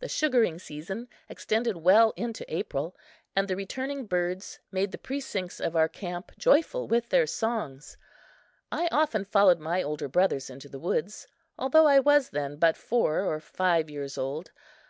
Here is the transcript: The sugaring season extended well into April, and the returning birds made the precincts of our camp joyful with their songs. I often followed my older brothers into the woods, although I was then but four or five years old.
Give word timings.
The 0.00 0.10
sugaring 0.10 0.58
season 0.58 1.08
extended 1.30 1.78
well 1.78 2.12
into 2.18 2.44
April, 2.54 2.94
and 3.34 3.48
the 3.48 3.56
returning 3.56 4.04
birds 4.04 4.58
made 4.70 4.92
the 4.92 4.98
precincts 4.98 5.58
of 5.58 5.74
our 5.74 5.88
camp 5.88 6.32
joyful 6.36 6.86
with 6.86 7.08
their 7.08 7.26
songs. 7.26 7.96
I 8.70 8.88
often 8.92 9.24
followed 9.24 9.60
my 9.60 9.82
older 9.82 10.06
brothers 10.06 10.50
into 10.50 10.68
the 10.68 10.78
woods, 10.78 11.26
although 11.58 11.86
I 11.86 11.98
was 11.98 12.28
then 12.28 12.56
but 12.56 12.76
four 12.76 13.20
or 13.22 13.40
five 13.40 13.88
years 13.88 14.18
old. 14.18 14.52